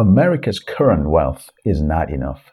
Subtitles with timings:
[0.00, 2.52] America's current wealth is not enough.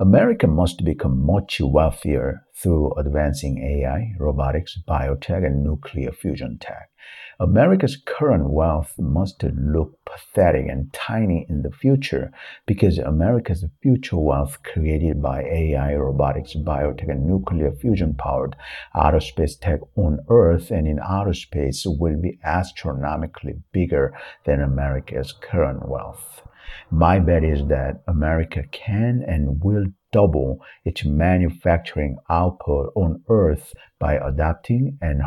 [0.00, 6.90] America must become much wealthier through advancing AI, robotics, biotech, and nuclear fusion tech.
[7.38, 12.32] America's current wealth must look pathetic and tiny in the future
[12.66, 18.56] because America's future wealth created by AI, robotics, biotech, and nuclear fusion powered
[18.92, 24.12] outer space tech on Earth and in outer space will be astronomically bigger
[24.46, 26.42] than America's current wealth.
[26.90, 34.14] My bet is that America can and will double its manufacturing output on Earth by
[34.14, 35.22] adapting and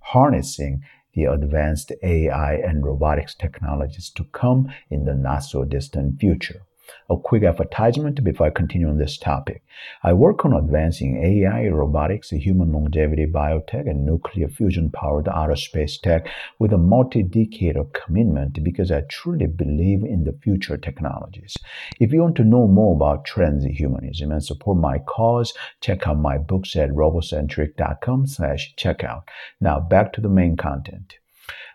[0.00, 0.82] harnessing
[1.14, 6.62] the advanced AI and robotics technologies to come in the not so distant future.
[7.10, 9.62] A quick advertisement before I continue on this topic.
[10.02, 15.98] I work on advancing AI, robotics, human longevity, biotech, and nuclear fusion powered outer space
[15.98, 21.56] tech with a multi decade of commitment because I truly believe in the future technologies.
[22.00, 26.38] If you want to know more about transhumanism and support my cause, check out my
[26.38, 29.22] books at robocentric.com slash checkout.
[29.60, 31.18] Now back to the main content.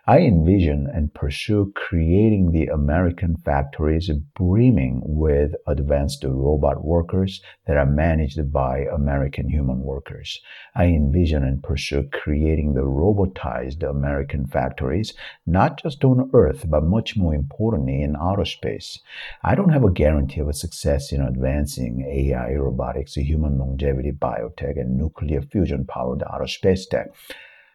[0.06, 7.86] I envision and pursue creating the American factories brimming with advanced robot workers that are
[7.86, 10.42] managed by American human workers.
[10.74, 15.14] I envision and pursue creating the robotized American factories,
[15.46, 18.98] not just on Earth, but much more importantly in outer space.
[19.42, 24.78] I don't have a guarantee of a success in advancing AI, robotics, human longevity, biotech,
[24.78, 27.06] and nuclear fusion powered outer space tech.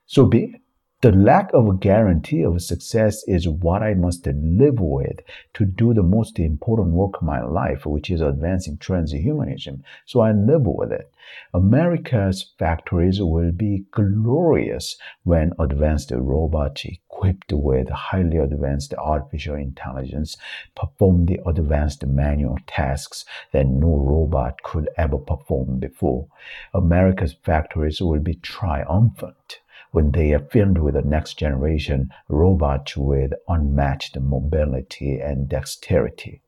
[0.06, 0.62] So be it.
[1.02, 5.22] The lack of a guarantee of success is what I must live with
[5.54, 9.84] to do the most important work of my life, which is advancing transhumanism.
[10.06, 11.10] So I live with it.
[11.54, 20.36] America's factories will be glorious when advanced robots equipped with highly advanced artificial intelligence
[20.76, 26.28] perform the advanced manual tasks that no robot could ever perform before.
[26.74, 29.60] America's factories will be triumphant
[29.92, 36.42] when they are filled with the next generation robots with unmatched mobility and dexterity.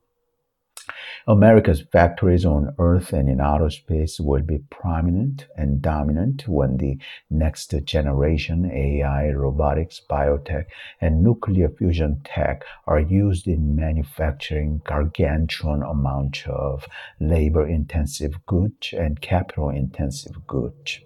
[1.28, 6.98] America's factories on Earth and in outer space will be prominent and dominant when the
[7.30, 10.64] next generation AI, robotics, biotech,
[11.00, 16.88] and nuclear fusion tech are used in manufacturing gargantuan amounts of
[17.20, 20.98] labor intensive goods and capital intensive goods.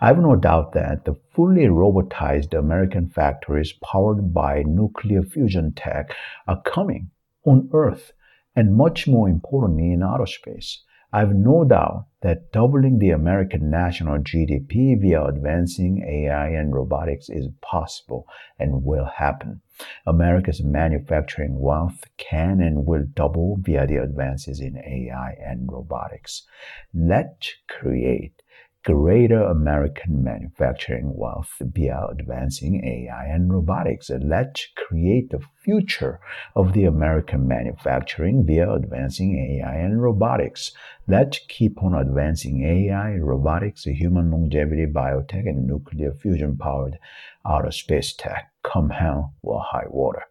[0.00, 6.14] I have no doubt that the fully robotized American factories powered by nuclear fusion tech
[6.48, 7.10] are coming
[7.44, 8.12] on Earth
[8.54, 10.82] and much more importantly in outer space.
[11.14, 17.28] I have no doubt that doubling the American national GDP via advancing AI and robotics
[17.28, 18.26] is possible
[18.58, 19.60] and will happen.
[20.06, 26.46] America's manufacturing wealth can and will double via the advances in AI and robotics.
[26.94, 28.41] Let's create
[28.84, 34.10] greater American manufacturing wealth via advancing AI and robotics.
[34.10, 36.18] Let's create the future
[36.56, 40.72] of the American manufacturing via advancing AI and robotics.
[41.06, 46.98] Let's keep on advancing AI, robotics, human longevity, biotech, and nuclear fusion powered
[47.46, 48.50] outer space tech.
[48.62, 50.22] Come hell or high water.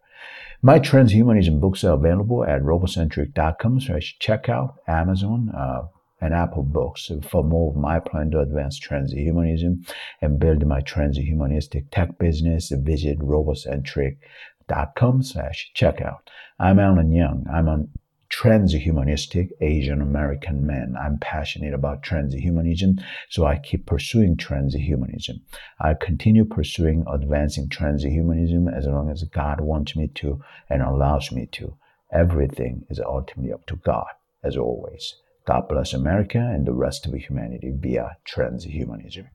[0.60, 5.82] My transhumanism books are available at robocentric.com slash checkout, Amazon, uh,
[6.22, 9.84] and Apple Books for more of my plan to advance transhumanism
[10.20, 12.70] and build my transhumanistic tech business.
[12.70, 16.20] Visit robocentric.com slash checkout.
[16.60, 17.44] I'm Alan Young.
[17.52, 17.84] I'm a
[18.30, 20.94] transhumanistic Asian American man.
[20.98, 25.40] I'm passionate about transhumanism, so I keep pursuing transhumanism.
[25.80, 30.40] I continue pursuing advancing transhumanism as long as God wants me to
[30.70, 31.76] and allows me to.
[32.12, 34.06] Everything is ultimately up to God,
[34.44, 35.16] as always.
[35.44, 39.26] God bless America and the rest of humanity via transhumanism.